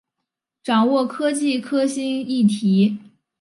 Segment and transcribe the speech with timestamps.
[0.63, 2.97] 掌握科技新兴议题